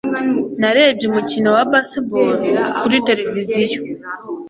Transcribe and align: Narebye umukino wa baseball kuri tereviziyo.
Narebye 0.59 1.05
umukino 1.09 1.49
wa 1.55 1.63
baseball 1.71 2.31
kuri 2.79 2.97
tereviziyo. 3.07 3.81